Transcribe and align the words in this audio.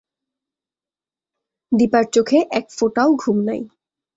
দিপার 1.71 2.05
চোখে 2.13 2.39
এক 2.51 2.65
ফোটাও 2.71 3.09
ঘুম 3.15 3.37
নাই। 3.43 3.61